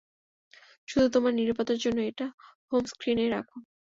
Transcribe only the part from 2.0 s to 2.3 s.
এটা